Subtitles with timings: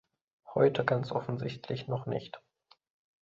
[0.55, 2.41] Heute ganz offensichtlich noch nicht.